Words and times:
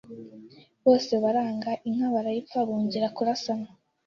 ».bose 0.85 1.13
baranga. 1.23 1.71
Inka 1.87 2.07
barayipfa 2.13 2.59
bongera 2.67 3.07
kurasana 3.15 3.67